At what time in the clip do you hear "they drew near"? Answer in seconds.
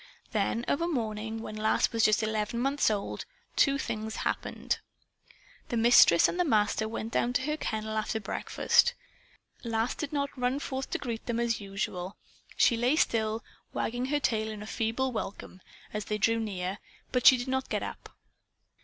16.05-16.79